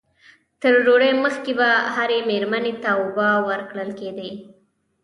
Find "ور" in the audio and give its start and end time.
3.47-3.59